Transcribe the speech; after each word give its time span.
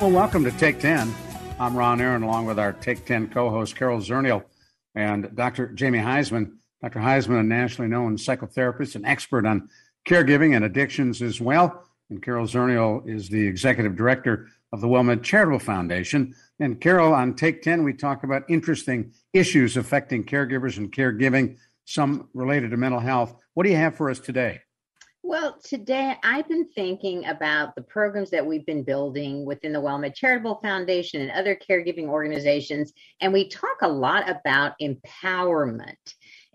Well, 0.00 0.12
welcome 0.12 0.44
to 0.44 0.50
Take 0.52 0.78
10. 0.78 1.14
I'm 1.58 1.76
Ron 1.76 2.00
Aaron, 2.00 2.22
along 2.22 2.46
with 2.46 2.58
our 2.58 2.72
Take 2.72 3.04
10 3.04 3.28
co 3.28 3.50
host, 3.50 3.76
Carol 3.76 3.98
Zernial, 3.98 4.44
and 4.94 5.30
Dr. 5.36 5.68
Jamie 5.72 5.98
Huysman. 5.98 6.52
Dr. 6.82 7.00
Huysman, 7.00 7.40
a 7.40 7.42
nationally 7.42 7.90
known 7.90 8.16
psychotherapist 8.16 8.94
and 8.94 9.04
expert 9.04 9.44
on 9.44 9.68
caregiving 10.08 10.56
and 10.56 10.64
addictions 10.64 11.20
as 11.20 11.38
well. 11.38 11.84
And 12.08 12.22
Carol 12.22 12.46
Zernial 12.46 13.06
is 13.06 13.28
the 13.28 13.46
executive 13.46 13.94
director 13.94 14.48
of 14.72 14.80
the 14.80 14.88
WellMed 14.88 15.22
Charitable 15.22 15.58
Foundation. 15.58 16.34
And 16.60 16.80
Carol, 16.80 17.12
on 17.12 17.34
Take 17.34 17.60
10, 17.60 17.84
we 17.84 17.92
talk 17.92 18.24
about 18.24 18.48
interesting 18.48 19.12
issues 19.34 19.76
affecting 19.76 20.24
caregivers 20.24 20.78
and 20.78 20.90
caregiving, 20.90 21.58
some 21.84 22.30
related 22.32 22.70
to 22.70 22.78
mental 22.78 23.00
health. 23.00 23.34
What 23.52 23.64
do 23.64 23.70
you 23.70 23.76
have 23.76 23.96
for 23.96 24.08
us 24.08 24.18
today? 24.18 24.62
Well, 25.30 25.60
today 25.62 26.16
I've 26.24 26.48
been 26.48 26.66
thinking 26.74 27.24
about 27.26 27.76
the 27.76 27.82
programs 27.82 28.30
that 28.30 28.44
we've 28.44 28.66
been 28.66 28.82
building 28.82 29.44
within 29.44 29.72
the 29.72 29.80
WellMed 29.80 30.16
Charitable 30.16 30.58
Foundation 30.60 31.20
and 31.20 31.30
other 31.30 31.54
caregiving 31.54 32.08
organizations. 32.08 32.92
And 33.20 33.32
we 33.32 33.48
talk 33.48 33.76
a 33.82 33.88
lot 33.88 34.28
about 34.28 34.72
empowerment. 34.82 35.94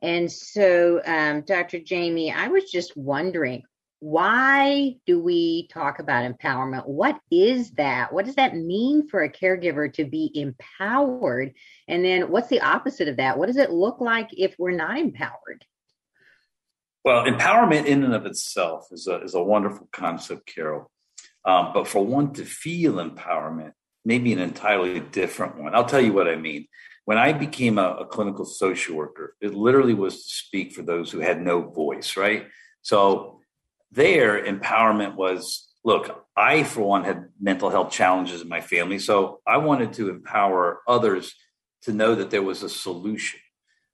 And 0.02 0.30
so, 0.30 1.00
um, 1.06 1.44
Dr. 1.48 1.80
Jamie, 1.80 2.34
I 2.34 2.50
was 2.50 2.70
just 2.70 2.98
wondering 2.98 3.64
why 4.02 4.98
do 5.06 5.22
we 5.22 5.70
talk 5.70 6.00
about 6.00 6.30
empowerment? 6.30 6.86
What 6.86 7.18
is 7.32 7.72
that? 7.76 8.12
What 8.12 8.26
does 8.26 8.36
that 8.36 8.58
mean 8.58 9.08
for 9.08 9.24
a 9.24 9.32
caregiver 9.32 9.94
to 9.94 10.04
be 10.04 10.32
empowered? 10.36 11.54
And 11.88 12.04
then 12.04 12.30
what's 12.30 12.50
the 12.50 12.60
opposite 12.60 13.08
of 13.08 13.16
that? 13.16 13.38
What 13.38 13.46
does 13.46 13.56
it 13.56 13.72
look 13.72 14.02
like 14.02 14.32
if 14.34 14.54
we're 14.60 14.72
not 14.72 14.98
empowered? 14.98 15.64
Well, 17.06 17.26
empowerment 17.26 17.86
in 17.86 18.04
and 18.04 18.16
of 18.16 18.26
itself 18.26 18.88
is 18.92 19.06
a, 19.06 19.22
is 19.22 19.36
a 19.36 19.44
wonderful 19.44 19.88
concept, 19.92 20.48
Carol. 20.48 20.90
Um, 21.46 21.70
but 21.72 21.88
for 21.88 22.04
one 22.04 22.34
to 22.34 22.44
feel 22.44 22.94
empowerment, 22.94 23.74
maybe 24.04 24.34
an 24.34 24.40
entirely 24.40 25.00
different 25.00 25.62
one. 25.62 25.76
I'll 25.76 25.86
tell 25.86 26.02
you 26.02 26.14
what 26.14 26.28
I 26.28 26.36
mean. 26.36 26.68
When 27.06 27.20
I 27.20 27.32
became 27.34 27.78
a, 27.78 27.98
a 28.00 28.06
clinical 28.08 28.44
social 28.44 28.96
worker, 28.96 29.36
it 29.40 29.54
literally 29.54 29.94
was 29.94 30.24
to 30.24 30.30
speak 30.30 30.74
for 30.74 30.82
those 30.82 31.12
who 31.12 31.20
had 31.20 31.40
no 31.40 31.62
voice, 31.62 32.18
right? 32.18 32.48
So 32.82 33.40
there, 33.92 34.44
empowerment 34.44 35.14
was 35.14 35.72
look, 35.84 36.26
I, 36.36 36.64
for 36.64 36.82
one, 36.82 37.04
had 37.04 37.30
mental 37.40 37.70
health 37.70 37.92
challenges 37.92 38.42
in 38.42 38.50
my 38.50 38.62
family. 38.62 38.98
So 38.98 39.42
I 39.46 39.58
wanted 39.58 39.94
to 39.94 40.10
empower 40.10 40.82
others 40.88 41.36
to 41.84 41.94
know 41.94 42.16
that 42.16 42.32
there 42.32 42.42
was 42.42 42.64
a 42.64 42.70
solution. 42.70 43.40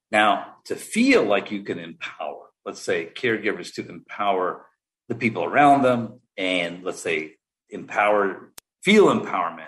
Now, 0.09 0.55
to 0.65 0.77
feel 0.77 1.25
like 1.25 1.51
you 1.51 1.63
can 1.63 1.77
empower, 1.77 2.50
let's 2.65 2.81
say, 2.81 3.09
caregivers 3.13 3.73
to 3.75 3.87
empower 3.87 4.65
the 5.07 5.15
people 5.15 5.43
around 5.43 5.81
them 5.81 6.19
and 6.37 6.83
let's 6.83 7.01
say 7.01 7.35
empower, 7.69 8.51
feel 8.83 9.07
empowerment, 9.07 9.67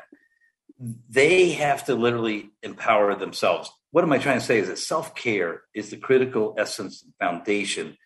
they 1.09 1.51
have 1.51 1.85
to 1.85 1.95
literally 1.95 2.49
empower 2.61 3.15
themselves. 3.15 3.71
What 3.91 4.03
am 4.03 4.11
I 4.11 4.17
trying 4.17 4.39
to 4.39 4.45
say 4.45 4.59
is 4.59 4.67
that 4.67 4.79
self 4.79 5.15
care 5.15 5.61
is 5.73 5.89
the 5.89 5.97
critical 5.97 6.55
essence 6.57 7.03
and 7.03 7.13
foundation 7.19 7.97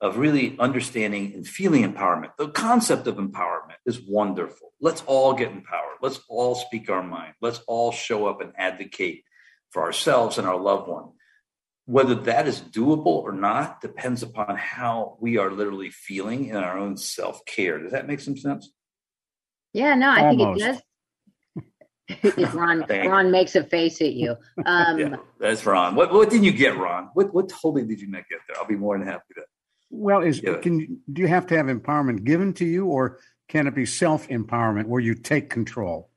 of 0.00 0.18
really 0.18 0.56
understanding 0.58 1.32
and 1.34 1.46
feeling 1.46 1.90
empowerment. 1.90 2.36
The 2.36 2.48
concept 2.48 3.06
of 3.06 3.16
empowerment 3.16 3.76
is 3.86 4.00
wonderful. 4.00 4.72
Let's 4.80 5.02
all 5.06 5.32
get 5.32 5.52
empowered. 5.52 5.96
Let's 6.02 6.20
all 6.28 6.54
speak 6.54 6.90
our 6.90 7.02
mind. 7.02 7.34
Let's 7.40 7.60
all 7.66 7.92
show 7.92 8.26
up 8.26 8.40
and 8.40 8.52
advocate 8.58 9.24
for 9.70 9.82
ourselves 9.82 10.36
and 10.36 10.46
our 10.46 10.58
loved 10.58 10.88
one. 10.88 11.12
Whether 11.86 12.14
that 12.16 12.48
is 12.48 12.60
doable 12.60 13.06
or 13.06 13.32
not 13.32 13.80
depends 13.80 14.22
upon 14.22 14.56
how 14.56 15.16
we 15.20 15.38
are 15.38 15.50
literally 15.50 15.90
feeling 15.90 16.46
in 16.46 16.56
our 16.56 16.76
own 16.78 16.96
self 16.96 17.44
care. 17.44 17.78
Does 17.78 17.92
that 17.92 18.06
make 18.06 18.20
some 18.20 18.36
sense? 18.36 18.70
Yeah, 19.72 19.94
no, 19.94 20.10
I 20.10 20.26
Almost. 20.26 20.60
think 20.60 20.68
it 20.68 20.72
does. 20.72 20.82
Ron, 22.54 22.84
Ron 22.88 23.30
makes 23.30 23.56
a 23.56 23.64
face 23.64 24.00
at 24.00 24.12
you. 24.12 24.36
Um, 24.64 24.98
yeah, 24.98 25.16
that's 25.40 25.66
Ron. 25.66 25.94
What, 25.94 26.12
what 26.12 26.30
did 26.30 26.44
you 26.44 26.52
get, 26.52 26.76
Ron? 26.76 27.10
What, 27.14 27.34
what 27.34 27.48
totally 27.48 27.84
did 27.84 28.00
you 28.00 28.08
not 28.08 28.24
get 28.30 28.38
there? 28.48 28.56
I'll 28.58 28.66
be 28.66 28.76
more 28.76 28.98
than 28.98 29.06
happy 29.06 29.34
to. 29.34 29.42
Well, 29.90 30.22
is 30.22 30.40
can 30.62 31.00
do 31.12 31.22
you 31.22 31.28
have 31.28 31.46
to 31.48 31.56
have 31.56 31.66
empowerment 31.66 32.24
given 32.24 32.52
to 32.54 32.64
you, 32.64 32.86
or 32.86 33.18
can 33.48 33.66
it 33.66 33.74
be 33.74 33.86
self 33.86 34.28
empowerment 34.28 34.86
where 34.86 35.00
you 35.00 35.14
take 35.14 35.50
control? 35.50 36.10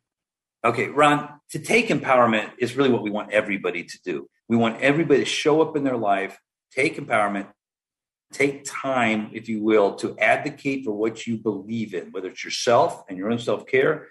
Okay, 0.63 0.87
Ron. 0.87 1.29
To 1.51 1.59
take 1.59 1.87
empowerment 1.87 2.51
is 2.57 2.75
really 2.75 2.89
what 2.89 3.03
we 3.03 3.09
want 3.09 3.31
everybody 3.31 3.83
to 3.83 3.99
do. 4.03 4.29
We 4.49 4.57
want 4.57 4.81
everybody 4.81 5.19
to 5.19 5.25
show 5.25 5.61
up 5.61 5.77
in 5.77 5.83
their 5.83 5.95
life, 5.95 6.39
take 6.71 6.97
empowerment, 6.97 7.47
take 8.33 8.65
time, 8.65 9.29
if 9.31 9.47
you 9.47 9.63
will, 9.63 9.95
to 9.97 10.17
advocate 10.17 10.85
for 10.85 10.91
what 10.91 11.27
you 11.27 11.37
believe 11.37 11.93
in, 11.93 12.11
whether 12.11 12.29
it's 12.29 12.43
yourself 12.43 13.03
and 13.07 13.17
your 13.17 13.31
own 13.31 13.37
self 13.37 13.67
care, 13.67 14.07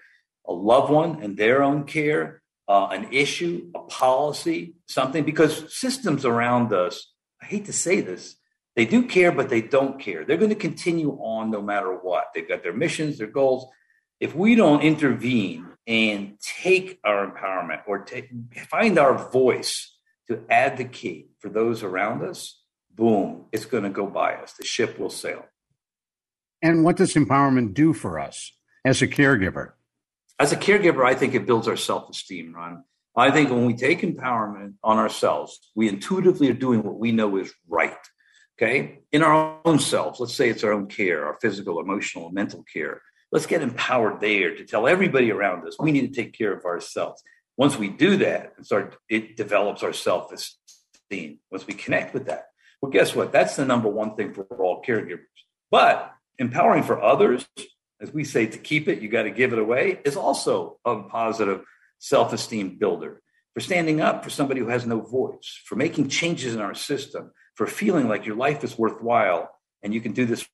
a 0.47 0.53
loved 0.53 0.91
one 0.91 1.21
and 1.21 1.35
their 1.37 1.61
own 1.61 1.83
care, 1.83 2.41
uh, 2.69 2.87
an 2.87 3.11
issue, 3.11 3.69
a 3.75 3.79
policy, 3.79 4.75
something, 4.87 5.25
because 5.25 5.75
systems 5.75 6.23
around 6.23 6.71
us, 6.71 7.11
I 7.41 7.45
hate 7.45 7.65
to 7.65 7.73
say 7.73 7.99
this, 7.99 8.37
they 8.75 8.85
do 8.85 9.07
care, 9.07 9.33
but 9.33 9.49
they 9.49 9.61
don't 9.61 9.99
care. 9.99 10.23
They're 10.23 10.37
going 10.37 10.49
to 10.49 10.55
continue 10.55 11.11
on 11.19 11.51
no 11.51 11.61
matter 11.61 11.93
what. 11.93 12.27
They've 12.33 12.47
got 12.47 12.63
their 12.63 12.73
missions, 12.73 13.17
their 13.17 13.27
goals. 13.27 13.67
If 14.21 14.35
we 14.35 14.55
don't 14.55 14.81
intervene 14.81 15.67
and 15.85 16.39
take 16.39 16.97
our 17.03 17.29
empowerment 17.29 17.81
or 17.87 17.99
take, 17.99 18.29
find 18.69 18.97
our 18.97 19.29
voice 19.31 19.98
to 20.29 20.41
advocate 20.49 21.31
for 21.39 21.49
those 21.49 21.83
around 21.83 22.23
us, 22.23 22.61
boom, 22.93 23.45
it's 23.51 23.65
going 23.65 23.83
to 23.83 23.89
go 23.89 24.05
by 24.05 24.35
us. 24.35 24.53
The 24.53 24.65
ship 24.65 24.99
will 24.99 25.09
sail. 25.09 25.45
And 26.61 26.83
what 26.83 26.97
does 26.97 27.13
empowerment 27.13 27.73
do 27.73 27.93
for 27.93 28.19
us 28.19 28.53
as 28.85 29.01
a 29.01 29.07
caregiver? 29.07 29.71
As 30.39 30.51
a 30.51 30.57
caregiver, 30.57 31.05
I 31.05 31.15
think 31.15 31.33
it 31.33 31.45
builds 31.45 31.67
our 31.67 31.77
self 31.77 32.09
esteem, 32.09 32.53
Ron. 32.53 32.83
I 33.15 33.31
think 33.31 33.49
when 33.49 33.65
we 33.65 33.73
take 33.73 34.01
empowerment 34.01 34.75
on 34.83 34.97
ourselves, 34.97 35.71
we 35.75 35.89
intuitively 35.89 36.49
are 36.49 36.53
doing 36.53 36.83
what 36.83 36.97
we 36.97 37.11
know 37.11 37.37
is 37.37 37.53
right. 37.67 37.97
Okay. 38.57 38.99
In 39.11 39.23
our 39.23 39.59
own 39.65 39.79
selves, 39.79 40.19
let's 40.19 40.33
say 40.33 40.49
it's 40.49 40.63
our 40.63 40.73
own 40.73 40.87
care, 40.87 41.25
our 41.25 41.37
physical, 41.41 41.79
emotional, 41.79 42.29
mental 42.31 42.63
care. 42.71 43.01
Let's 43.31 43.45
get 43.45 43.61
empowered 43.61 44.19
there 44.19 44.55
to 44.55 44.65
tell 44.65 44.87
everybody 44.87 45.31
around 45.31 45.65
us 45.67 45.77
we 45.79 45.91
need 45.91 46.13
to 46.13 46.21
take 46.21 46.37
care 46.37 46.53
of 46.53 46.65
ourselves. 46.65 47.21
Once 47.59 47.77
we 47.77 47.89
do 47.89 48.15
that 48.15 48.53
and 48.55 48.65
start, 48.65 48.95
it 49.09 49.35
develops 49.35 49.83
our 49.83 49.91
self 49.91 50.31
esteem. 50.31 51.39
Once 51.51 51.67
we 51.67 51.73
connect 51.73 52.13
with 52.13 52.27
that, 52.27 52.45
well, 52.81 52.89
guess 52.89 53.13
what? 53.13 53.33
That's 53.33 53.57
the 53.57 53.65
number 53.65 53.89
one 53.89 54.15
thing 54.15 54.33
for 54.33 54.45
all 54.45 54.81
caregivers. 54.81 55.25
But 55.69 56.09
empowering 56.37 56.83
for 56.83 57.03
others, 57.03 57.45
as 57.99 58.13
we 58.13 58.23
say, 58.23 58.45
to 58.45 58.57
keep 58.57 58.87
it, 58.87 59.01
you 59.01 59.09
got 59.09 59.23
to 59.23 59.29
give 59.29 59.51
it 59.51 59.59
away, 59.59 59.99
is 60.05 60.15
also 60.15 60.79
a 60.85 61.03
positive 61.03 61.65
self 61.97 62.31
esteem 62.31 62.77
builder. 62.79 63.21
For 63.53 63.59
standing 63.59 63.99
up 63.99 64.23
for 64.23 64.29
somebody 64.29 64.61
who 64.61 64.69
has 64.69 64.85
no 64.85 65.01
voice, 65.01 65.59
for 65.65 65.75
making 65.75 66.07
changes 66.07 66.55
in 66.55 66.61
our 66.61 66.73
system, 66.73 67.33
for 67.55 67.67
feeling 67.67 68.07
like 68.07 68.25
your 68.25 68.37
life 68.37 68.63
is 68.63 68.77
worthwhile 68.77 69.49
and 69.83 69.93
you 69.93 69.99
can 69.99 70.13
do 70.13 70.25
this 70.25 70.47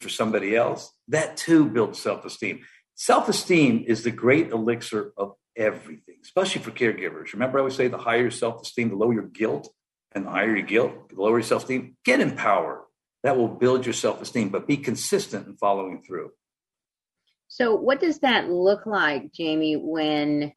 for 0.00 0.08
somebody 0.08 0.56
else, 0.56 0.90
that 1.06 1.36
too 1.36 1.66
builds 1.66 2.02
self 2.02 2.24
esteem. 2.24 2.64
Self 2.96 3.28
esteem 3.28 3.84
is 3.86 4.02
the 4.02 4.10
great 4.10 4.50
elixir 4.50 5.12
of 5.16 5.34
everything, 5.58 6.16
especially 6.22 6.62
for 6.62 6.70
caregivers. 6.70 7.32
Remember, 7.32 7.58
I 7.58 7.60
always 7.60 7.74
say 7.74 7.88
the 7.88 7.98
higher 7.98 8.22
your 8.22 8.30
self 8.30 8.62
esteem, 8.62 8.90
the 8.90 8.96
lower 8.96 9.12
your 9.12 9.26
guilt, 9.26 9.68
and 10.12 10.24
the 10.24 10.30
higher 10.30 10.56
your 10.56 10.66
guilt, 10.66 11.10
the 11.10 11.20
lower 11.20 11.38
your 11.38 11.42
self 11.42 11.62
esteem. 11.64 11.96
Get 12.04 12.20
empowered. 12.20 12.84
That 13.24 13.36
will 13.36 13.48
build 13.48 13.84
your 13.84 13.92
self 13.92 14.22
esteem, 14.22 14.48
but 14.48 14.66
be 14.66 14.76
consistent 14.76 15.46
in 15.46 15.56
following 15.56 16.02
through. 16.02 16.30
So, 17.48 17.74
what 17.74 18.00
does 18.00 18.20
that 18.20 18.48
look 18.48 18.86
like, 18.86 19.32
Jamie, 19.32 19.76
when 19.76 20.52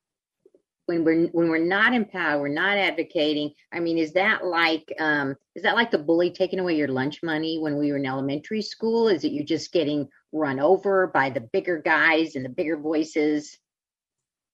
when 0.85 1.03
we're 1.03 1.27
when 1.27 1.49
we're 1.49 1.57
not 1.57 1.93
empowered, 1.93 2.41
we're 2.41 2.49
not 2.49 2.77
advocating? 2.77 3.53
I 3.73 3.79
mean, 3.79 3.97
is 3.97 4.13
that 4.13 4.45
like 4.45 4.93
um, 4.99 5.35
is 5.55 5.63
that 5.63 5.75
like 5.75 5.89
the 5.89 5.97
bully 5.97 6.31
taking 6.31 6.59
away 6.59 6.75
your 6.75 6.89
lunch 6.89 7.23
money 7.23 7.57
when 7.59 7.77
we 7.77 7.91
were 7.91 7.97
in 7.97 8.05
elementary 8.05 8.61
school? 8.61 9.07
Is 9.07 9.23
it 9.23 9.31
you're 9.31 9.43
just 9.43 9.71
getting 9.71 10.07
run 10.31 10.59
over 10.59 11.07
by 11.07 11.29
the 11.29 11.41
bigger 11.41 11.81
guys 11.81 12.35
and 12.35 12.45
the 12.45 12.49
bigger 12.49 12.77
voices? 12.77 13.57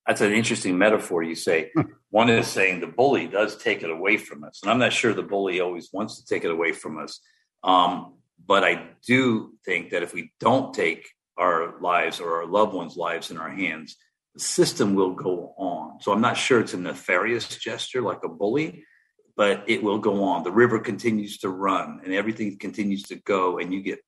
That's 0.08 0.22
an 0.22 0.32
interesting 0.32 0.78
metaphor. 0.78 1.22
You 1.22 1.34
say 1.34 1.70
Hmm. 1.74 1.82
one 2.08 2.30
is 2.30 2.46
saying 2.48 2.80
the 2.80 2.86
bully 2.86 3.26
does 3.28 3.58
take 3.58 3.82
it 3.82 3.90
away 3.90 4.16
from 4.16 4.42
us, 4.42 4.60
and 4.62 4.70
I'm 4.72 4.78
not 4.78 4.92
sure 4.94 5.12
the 5.12 5.22
bully 5.22 5.60
always 5.60 5.90
wants 5.92 6.18
to 6.18 6.26
take 6.26 6.44
it 6.44 6.50
away 6.50 6.72
from 6.72 6.98
us. 6.98 7.20
Um, 7.62 8.14
but 8.44 8.64
I 8.64 8.88
do 9.06 9.52
think 9.66 9.90
that 9.90 10.02
if 10.02 10.14
we 10.14 10.32
don't 10.40 10.72
take 10.72 11.10
our 11.36 11.78
lives 11.80 12.20
or 12.20 12.38
our 12.38 12.46
loved 12.46 12.72
ones' 12.72 12.96
lives 12.96 13.30
in 13.30 13.36
our 13.36 13.50
hands, 13.50 13.96
the 14.34 14.40
system 14.40 14.94
will 14.94 15.12
go 15.12 15.52
on. 15.58 16.00
So 16.00 16.12
I'm 16.12 16.22
not 16.22 16.38
sure 16.38 16.58
it's 16.60 16.72
a 16.72 16.78
nefarious 16.78 17.46
gesture 17.58 18.00
like 18.00 18.24
a 18.24 18.28
bully, 18.28 18.84
but 19.36 19.64
it 19.68 19.82
will 19.82 19.98
go 19.98 20.24
on. 20.24 20.42
The 20.42 20.50
river 20.50 20.78
continues 20.78 21.36
to 21.38 21.50
run, 21.50 22.00
and 22.02 22.14
everything 22.14 22.58
continues 22.58 23.02
to 23.04 23.16
go, 23.16 23.58
and 23.58 23.74
you 23.74 23.82
get 23.82 24.00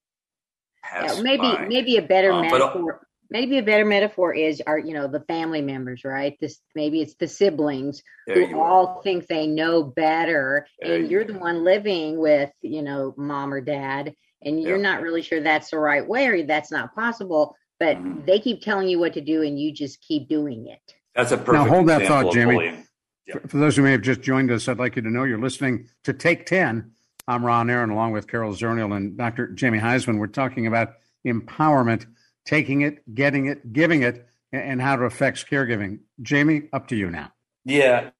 passed 0.83 1.19
Yeah, 1.19 1.23
maybe 1.23 1.43
by. 1.43 1.67
maybe 1.69 1.99
a 1.99 2.03
better 2.03 2.33
Um, 2.33 2.49
but, 2.49 2.59
metaphor. 2.61 3.07
Maybe 3.31 3.59
a 3.59 3.63
better 3.63 3.85
metaphor 3.85 4.35
is 4.35 4.61
are 4.67 4.79
you 4.79 4.93
know 4.93 5.07
the 5.07 5.21
family 5.21 5.63
members, 5.63 6.03
right? 6.05 6.37
This 6.41 6.59
maybe 6.75 7.01
it's 7.01 7.15
the 7.15 7.29
siblings 7.29 8.03
There 8.27 8.37
who 8.45 8.51
you 8.51 8.61
are. 8.61 8.69
all 8.69 9.03
think 9.03 9.29
they 9.29 9.47
know 9.47 9.85
better, 9.85 10.67
There 10.81 10.97
and 10.97 11.05
you 11.05 11.11
you're 11.11 11.25
the 11.25 11.39
one 11.39 11.63
living 11.63 12.19
with 12.19 12.51
you 12.61 12.83
know 12.83 13.15
mom 13.17 13.55
or 13.55 13.61
dad, 13.61 14.13
and 14.43 14.61
you're 14.61 14.77
Yeah. 14.77 14.83
not 14.83 15.03
really 15.03 15.23
sure 15.23 15.41
that's 15.41 15.71
the 15.71 15.79
right 15.79 16.07
way 16.07 16.27
or 16.27 16.43
that's 16.43 16.73
not 16.73 16.95
possible. 16.95 17.57
But 17.79 17.97
Mhm. 17.99 18.27
they 18.27 18.41
keep 18.41 18.63
telling 18.63 18.89
you 18.89 18.99
what 18.99 19.15
to 19.15 19.21
do, 19.21 19.43
and 19.43 19.59
you 19.59 19.73
just 19.73 20.03
keep 20.03 20.29
doing 20.29 20.67
it. 20.67 20.81
That's 21.15 21.31
a 21.33 21.37
perfect 21.39 21.53
now 21.65 21.65
hold 21.67 21.87
that 21.89 22.07
thought, 22.07 22.27
of 22.27 22.33
Jamie. 22.35 22.55
bullying. 22.55 22.85
Yeah. 23.27 23.35
For, 23.39 23.49
for 23.49 23.57
those 23.59 23.77
who 23.77 23.83
may 23.83 23.93
have 23.93 24.03
just 24.03 24.21
joined 24.23 24.51
us, 24.51 24.69
I'd 24.69 24.79
like 24.79 24.97
you 24.97 25.03
to 25.03 25.09
know 25.11 25.23
you're 25.25 25.39
listening 25.41 25.87
to 26.05 26.13
Take 26.13 26.47
10. 26.47 26.91
I'm 27.29 27.45
Ron 27.47 27.71
Aaron, 27.71 27.91
along 27.91 28.13
with 28.13 28.27
Carol 28.27 28.53
Zernial 28.55 28.95
and 28.97 29.17
Dr. 29.17 29.47
Jamie 29.49 29.79
Huysman. 29.79 30.19
We're 30.19 30.27
talking 30.27 30.67
about 30.67 30.95
empowerment, 31.25 32.07
taking 32.45 32.83
it, 32.83 33.15
getting 33.15 33.47
it, 33.47 33.73
giving 33.73 34.03
it, 34.03 34.27
and, 34.53 34.81
how 34.81 34.95
it 34.95 35.03
affects 35.03 35.45
caregiving. 35.45 36.01
Jamie, 36.23 36.63
up 36.73 36.89
to 36.89 36.97
you 36.97 37.11
now. 37.11 37.33
Yeah, 37.65 38.11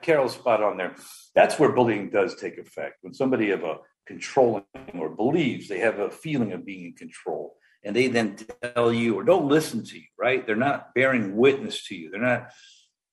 Carol's 0.00 0.34
spot 0.34 0.62
on 0.62 0.76
there. 0.76 0.94
That's 1.34 1.58
where 1.58 1.72
bullying 1.72 2.10
does 2.10 2.36
take 2.36 2.58
effect. 2.58 2.98
When 3.02 3.12
somebody 3.12 3.50
of 3.50 3.64
a 3.64 3.78
controlling 4.06 4.64
or 4.94 5.10
believes 5.10 5.68
they 5.68 5.80
have 5.80 5.98
a 5.98 6.10
feeling 6.10 6.52
of 6.52 6.64
being 6.64 6.86
in 6.86 6.92
control, 6.94 7.56
and 7.84 7.94
they 7.94 8.08
then 8.08 8.36
tell 8.62 8.92
you 8.92 9.14
or 9.14 9.24
don't 9.24 9.48
listen 9.48 9.84
to 9.84 9.96
you, 9.96 10.06
right? 10.18 10.46
They're 10.46 10.56
not 10.56 10.94
bearing 10.94 11.36
witness 11.36 11.86
to 11.88 11.94
you. 11.94 12.10
They're 12.10 12.20
not 12.20 12.48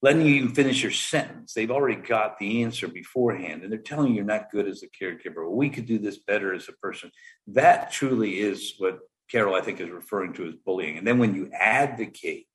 letting 0.02 0.22
you 0.22 0.36
even 0.36 0.56
finish 0.56 0.82
your 0.82 0.92
sentence. 0.92 1.54
They've 1.54 1.70
already 1.70 2.02
got 2.02 2.40
the 2.40 2.64
answer 2.64 2.88
beforehand, 2.88 3.64
and 3.64 3.72
they're 3.72 3.80
telling 3.80 4.10
you 4.10 4.16
you're 4.16 4.24
not 4.24 4.50
good 4.50 4.68
as 4.68 4.84
a 4.84 5.04
caregiver. 5.04 5.50
We 5.50 5.70
could 5.70 5.86
do 5.86 6.00
this 6.00 6.20
better 6.20 6.54
as 6.54 6.68
a 6.70 6.74
person. 6.74 7.12
That 7.48 7.92
truly 7.92 8.40
is 8.40 8.76
what 8.78 9.00
Carol, 9.32 9.56
I 9.56 9.62
think, 9.62 9.80
is 9.80 9.90
referring 9.90 10.34
to 10.34 10.48
as 10.48 10.56
bullying. 10.56 10.98
And 10.98 11.08
then 11.08 11.20
when 11.20 11.34
you 11.36 11.50
advocate, 11.54 12.48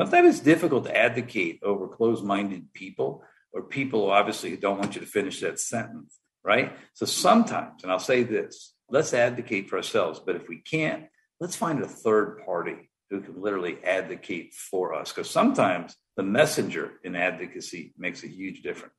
sometimes 0.00 0.36
it's 0.36 0.44
difficult 0.44 0.84
to 0.84 0.96
advocate 0.96 1.60
over 1.62 1.88
closed-minded 1.88 2.72
people 2.72 3.24
or 3.52 3.64
people 3.64 4.10
obviously 4.10 4.50
who 4.50 4.56
obviously 4.56 4.56
don't 4.56 4.78
want 4.78 4.94
you 4.94 5.00
to 5.02 5.06
finish 5.06 5.40
that 5.40 5.60
sentence, 5.60 6.18
right? 6.42 6.72
So 6.94 7.04
sometimes, 7.04 7.82
and 7.82 7.92
I'll 7.92 7.98
say 7.98 8.22
this, 8.22 8.74
let's 8.88 9.12
advocate 9.12 9.68
for 9.68 9.76
ourselves, 9.76 10.20
but 10.24 10.36
if 10.36 10.48
we 10.48 10.62
can't, 10.62 11.04
let's 11.38 11.56
find 11.56 11.82
a 11.82 11.86
third 11.88 12.40
party 12.46 12.90
who 13.10 13.20
can 13.20 13.40
literally 13.40 13.76
advocate 13.84 14.54
for 14.54 14.94
us. 14.94 15.12
Because 15.12 15.28
sometimes 15.28 15.94
the 16.16 16.22
messenger 16.22 16.92
in 17.04 17.14
advocacy 17.14 17.92
makes 17.98 18.24
a 18.24 18.28
huge 18.28 18.62
difference. 18.62 18.94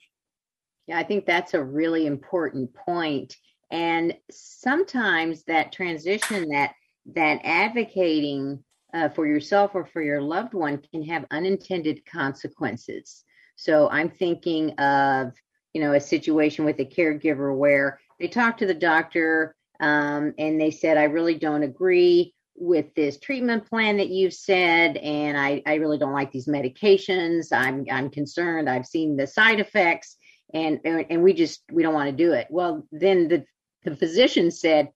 Yeah, 0.86 1.00
I 1.00 1.04
think 1.04 1.26
that's 1.26 1.56
a 1.56 1.64
really 1.64 2.06
important 2.06 2.76
point. 2.76 3.36
And 3.72 4.16
sometimes 4.30 5.46
that 5.46 5.72
transition, 5.72 6.50
that 6.50 6.74
that 7.08 7.42
advocating 7.44 8.64
uh, 8.94 9.10
for 9.10 9.26
yourself 9.26 9.72
or 9.74 9.86
for 9.86 10.02
your 10.02 10.22
loved 10.22 10.54
one, 10.54 10.82
can 10.92 11.04
have 11.04 11.26
unintended 11.32 12.06
consequences. 12.06 13.24
So 13.56 13.90
I'm 13.90 14.10
thinking 14.10 14.72
of 14.80 15.34
you 15.74 15.82
know 15.82 15.94
a 15.94 16.00
situation 16.00 16.66
with 16.66 16.80
a 16.80 16.86
caregiver 16.86 17.56
where 17.56 18.00
they 18.20 18.28
talked 18.28 18.60
to 18.60 18.68
the 18.68 18.74
doctor 18.74 19.56
um, 19.80 20.34
and 20.38 20.60
they 20.60 20.72
said, 20.72 20.98
"I 20.98 21.04
really 21.04 21.36
don't 21.36 21.64
agree." 21.64 22.34
with 22.56 22.94
this 22.96 23.20
treatment 23.20 23.68
plan 23.68 23.98
that 23.98 24.10
you've 24.10 24.34
said 24.34 24.98
and 24.98 25.38
I, 25.38 25.64
I 25.66 25.76
really 25.76 25.98
don't 25.98 26.14
like 26.14 26.32
these 26.32 26.48
medications 26.48 27.48
i'm 27.52 27.86
i'm 27.92 28.10
concerned 28.10 28.70
i've 28.70 28.86
seen 28.86 29.18
the 29.18 29.26
side 29.26 29.60
effects 29.60 30.18
and 30.54 30.80
and 30.86 31.24
we 31.24 31.34
just 31.34 31.64
we 31.72 31.82
don't 31.82 31.96
want 31.96 32.12
to 32.12 32.16
do 32.16 32.34
it 32.34 32.48
well 32.50 32.88
then 32.92 33.28
the 33.28 33.44
the 33.84 33.96
physician 33.96 34.52
said 34.52 34.90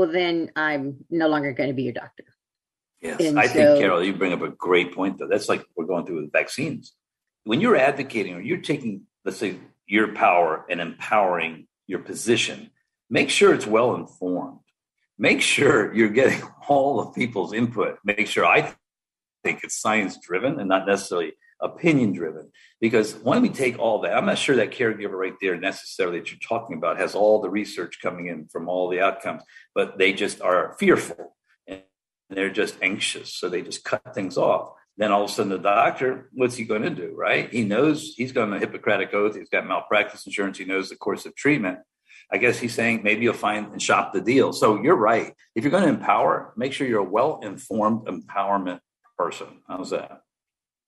well 0.00 0.10
then 0.10 0.50
i'm 0.56 1.04
no 1.10 1.28
longer 1.28 1.52
going 1.52 1.68
to 1.68 1.74
be 1.74 1.82
your 1.84 1.92
doctor 1.92 2.24
Yes, 3.02 3.18
And 3.20 3.38
I 3.40 3.46
so- 3.46 3.52
think 3.54 3.80
Carol, 3.80 4.04
you 4.04 4.12
bring 4.14 4.34
up 4.34 4.42
a 4.42 4.50
great 4.50 4.94
point. 4.94 5.16
Though 5.18 5.26
that's 5.26 5.48
like 5.48 5.64
we're 5.74 5.86
going 5.86 6.04
through 6.04 6.20
with 6.20 6.32
vaccines. 6.32 6.92
When 7.44 7.58
you're 7.62 7.76
advocating 7.90 8.34
or 8.34 8.42
you're 8.42 8.60
taking, 8.60 9.06
let's 9.24 9.38
say, 9.38 9.56
your 9.86 10.08
power 10.12 10.66
and 10.68 10.82
empowering 10.82 11.66
your 11.86 12.00
position, 12.00 12.70
make 13.08 13.30
sure 13.30 13.54
it's 13.54 13.66
well 13.66 13.94
informed. 13.94 14.58
Make 15.16 15.40
sure 15.40 15.94
you're 15.94 16.10
getting 16.20 16.42
all 16.68 17.00
of 17.00 17.14
people's 17.14 17.54
input. 17.54 17.96
Make 18.04 18.26
sure 18.26 18.44
I 18.44 18.74
think 19.44 19.60
it's 19.64 19.80
science 19.80 20.18
driven 20.22 20.60
and 20.60 20.68
not 20.68 20.86
necessarily 20.86 21.32
opinion 21.62 22.12
driven. 22.12 22.50
Because 22.80 23.14
when 23.16 23.42
we 23.42 23.48
take 23.48 23.78
all 23.78 24.00
that, 24.00 24.16
I'm 24.16 24.26
not 24.26 24.38
sure 24.38 24.56
that 24.56 24.70
caregiver 24.70 25.12
right 25.12 25.34
there 25.40 25.58
necessarily 25.58 26.18
that 26.20 26.30
you're 26.30 26.40
talking 26.40 26.76
about 26.76 26.98
has 26.98 27.14
all 27.14 27.40
the 27.40 27.50
research 27.50 27.98
coming 28.00 28.26
in 28.26 28.48
from 28.48 28.68
all 28.68 28.88
the 28.88 29.00
outcomes, 29.00 29.42
but 29.74 29.98
they 29.98 30.12
just 30.12 30.40
are 30.40 30.76
fearful 30.78 31.36
and 31.66 31.82
they're 32.30 32.50
just 32.50 32.76
anxious. 32.82 33.34
So 33.34 33.48
they 33.48 33.62
just 33.62 33.84
cut 33.84 34.14
things 34.14 34.36
off. 34.36 34.72
Then 34.96 35.12
all 35.12 35.24
of 35.24 35.30
a 35.30 35.32
sudden, 35.32 35.50
the 35.50 35.58
doctor, 35.58 36.28
what's 36.32 36.56
he 36.56 36.64
going 36.64 36.82
to 36.82 36.90
do, 36.90 37.14
right? 37.16 37.50
He 37.50 37.64
knows 37.64 38.14
he's 38.16 38.32
got 38.32 38.52
a 38.52 38.58
Hippocratic 38.58 39.14
oath. 39.14 39.34
He's 39.34 39.48
got 39.48 39.66
malpractice 39.66 40.26
insurance. 40.26 40.58
He 40.58 40.64
knows 40.64 40.90
the 40.90 40.96
course 40.96 41.24
of 41.24 41.34
treatment. 41.34 41.78
I 42.32 42.38
guess 42.38 42.58
he's 42.58 42.74
saying 42.74 43.00
maybe 43.02 43.24
you'll 43.24 43.34
find 43.34 43.72
and 43.72 43.82
shop 43.82 44.12
the 44.12 44.20
deal. 44.20 44.52
So 44.52 44.80
you're 44.82 44.94
right. 44.96 45.34
If 45.54 45.64
you're 45.64 45.70
going 45.70 45.84
to 45.84 45.88
empower, 45.88 46.52
make 46.56 46.72
sure 46.72 46.86
you're 46.86 47.00
a 47.00 47.04
well 47.04 47.40
informed 47.42 48.06
empowerment 48.06 48.80
person. 49.18 49.48
How's 49.66 49.90
that? 49.90 50.20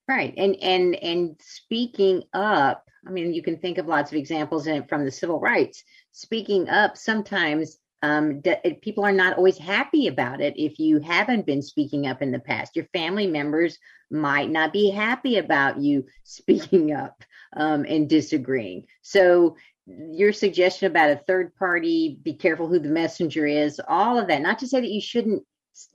Right 0.08 0.34
and 0.36 0.56
and 0.62 0.94
and 0.96 1.36
speaking 1.40 2.22
up 2.32 2.84
i 3.06 3.10
mean 3.10 3.32
you 3.32 3.42
can 3.42 3.58
think 3.58 3.78
of 3.78 3.86
lots 3.86 4.10
of 4.10 4.18
examples 4.18 4.66
in 4.66 4.84
from 4.84 5.04
the 5.04 5.10
civil 5.10 5.40
rights. 5.40 5.84
Speaking 6.12 6.68
up 6.68 6.96
sometimes 6.96 7.78
um, 8.02 8.40
d- 8.40 8.78
people 8.82 9.04
are 9.04 9.12
not 9.12 9.36
always 9.36 9.56
happy 9.56 10.08
about 10.08 10.40
it 10.40 10.54
if 10.56 10.80
you 10.80 10.98
haven't 10.98 11.46
been 11.46 11.62
speaking 11.62 12.08
up 12.08 12.20
in 12.20 12.32
the 12.32 12.40
past. 12.40 12.74
Your 12.74 12.86
family 12.92 13.28
members 13.28 13.78
might 14.10 14.50
not 14.50 14.72
be 14.72 14.90
happy 14.90 15.38
about 15.38 15.80
you 15.80 16.06
speaking 16.24 16.92
up 16.92 17.22
um, 17.56 17.86
and 17.88 18.08
disagreeing. 18.08 18.86
So 19.02 19.56
your 19.86 20.32
suggestion 20.32 20.86
about 20.86 21.10
a 21.10 21.22
third 21.26 21.54
party 21.56 22.18
be 22.22 22.34
careful 22.34 22.68
who 22.68 22.78
the 22.78 22.88
messenger 22.88 23.46
is 23.46 23.80
all 23.88 24.18
of 24.18 24.28
that 24.28 24.40
not 24.40 24.60
to 24.60 24.68
say 24.68 24.80
that 24.80 24.90
you 24.90 25.00
shouldn't 25.00 25.42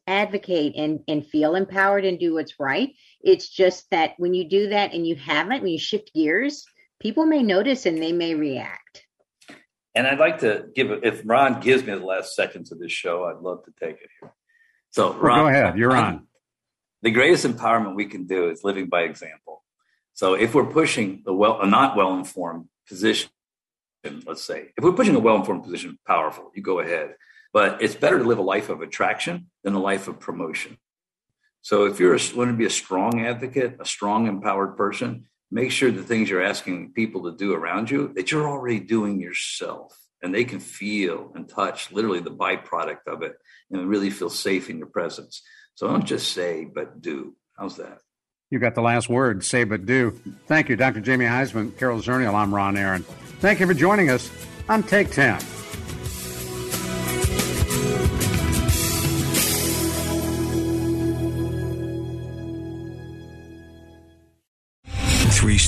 advocate 0.08 0.75
and 0.75 1.00
and 1.08 1.25
feel 1.25 1.55
empowered 1.55 2.03
and 2.03 2.20
do 2.20 2.34
what's 2.34 2.60
right 2.60 2.89
it's 3.27 3.50
just 3.50 3.89
that 3.91 4.13
when 4.17 4.34
you 4.34 4.48
do 4.48 4.69
that 4.69 4.93
and 4.93 5.05
you 5.05 5.15
haven't 5.15 5.62
when 5.62 5.72
you 5.72 5.79
shift 5.79 6.12
gears 6.13 6.65
people 7.00 7.25
may 7.25 7.43
notice 7.43 7.86
and 7.86 8.01
they 8.01 8.12
may 8.12 8.34
react 8.34 9.05
And 9.96 10.05
I'd 10.05 10.19
like 10.19 10.39
to 10.39 10.67
give, 10.75 10.91
if 11.03 11.24
Ron 11.25 11.60
gives 11.60 11.84
me 11.84 11.93
the 11.93 12.05
last 12.05 12.36
seconds 12.36 12.72
of 12.72 12.77
this 12.77 12.91
show, 12.91 13.25
I'd 13.25 13.41
love 13.41 13.63
to 13.65 13.72
take 13.84 13.98
it 14.05 14.10
here. 14.19 14.31
So, 14.91 15.12
Well, 15.12 15.19
Ron, 15.19 15.39
go 15.39 15.48
ahead. 15.48 15.77
You're 15.77 15.96
on. 15.96 16.27
The 17.01 17.10
greatest 17.10 17.46
empowerment 17.48 17.96
we 17.96 18.05
can 18.05 18.27
do 18.27 18.50
is 18.51 18.63
living 18.63 18.89
by 18.89 19.01
example. 19.01 19.63
So, 20.13 20.36
if 20.36 20.53
we're 20.53 20.72
pushing 20.81 21.24
the 21.25 21.34
well, 21.34 21.60
a 21.62 21.67
not 21.67 21.98
well 21.98 22.13
informed 22.15 22.65
position, 22.88 23.31
let's 24.25 24.43
say, 24.43 24.69
if 24.77 24.84
we're 24.84 24.93
pushing 24.93 25.15
a 25.15 25.19
well 25.19 25.36
informed 25.36 25.63
position, 25.63 25.98
powerful, 26.05 26.51
you 26.55 26.62
go 26.62 26.79
ahead. 26.79 27.15
But 27.51 27.81
it's 27.81 27.96
better 27.96 28.19
to 28.19 28.24
live 28.24 28.38
a 28.38 28.50
life 28.55 28.69
of 28.69 28.81
attraction 28.81 29.50
than 29.63 29.74
a 29.74 29.79
life 29.79 30.07
of 30.07 30.19
promotion. 30.19 30.77
So, 31.61 31.85
if 31.85 31.99
you're 31.99 32.15
a, 32.15 32.19
want 32.35 32.51
to 32.51 32.57
be 32.57 32.65
a 32.65 32.69
strong 32.69 33.25
advocate, 33.25 33.77
a 33.79 33.85
strong 33.85 34.27
empowered 34.27 34.77
person, 34.77 35.25
make 35.51 35.71
sure 35.71 35.91
the 35.91 36.03
things 36.03 36.29
you're 36.29 36.43
asking 36.43 36.93
people 36.93 37.23
to 37.23 37.37
do 37.37 37.53
around 37.53 37.89
you 37.89 38.13
that 38.15 38.31
you're 38.31 38.47
already 38.47 38.79
doing 38.79 39.19
yourself 39.19 39.97
and 40.21 40.33
they 40.33 40.43
can 40.43 40.59
feel 40.59 41.31
and 41.35 41.47
touch 41.47 41.91
literally 41.91 42.19
the 42.19 42.31
byproduct 42.31 43.07
of 43.07 43.21
it 43.21 43.35
and 43.71 43.87
really 43.87 44.09
feel 44.09 44.29
safe 44.29 44.69
in 44.69 44.77
your 44.77 44.87
presence. 44.87 45.41
So 45.75 45.87
don't 45.87 46.05
just 46.05 46.31
say, 46.33 46.65
but 46.65 47.01
do. 47.01 47.35
How's 47.57 47.77
that? 47.77 47.99
You 48.49 48.59
got 48.59 48.75
the 48.75 48.81
last 48.81 49.09
word. 49.09 49.43
Say 49.43 49.63
but 49.63 49.85
do. 49.85 50.11
Thank 50.47 50.69
you, 50.69 50.75
Dr. 50.75 51.01
Jamie 51.01 51.25
Huysman, 51.25 51.77
Carol 51.77 51.99
Zernial. 51.99 52.33
I'm 52.33 52.53
Ron 52.53 52.77
Aaron. 52.77 53.03
Thank 53.39 53.59
you 53.59 53.67
for 53.67 53.73
joining 53.73 54.09
us 54.09 54.31
on 54.69 54.83
Take 54.83 55.11
10. 55.11 55.56